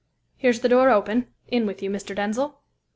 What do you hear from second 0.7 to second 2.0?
open in with you,